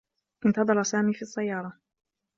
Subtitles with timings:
[0.45, 1.73] انتظر سامي في السّيّارة.